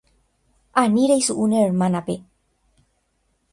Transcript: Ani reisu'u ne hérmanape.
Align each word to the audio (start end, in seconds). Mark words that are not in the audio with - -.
Ani 0.83 1.03
reisu'u 1.11 1.45
ne 1.53 1.59
hérmanape. 1.65 2.17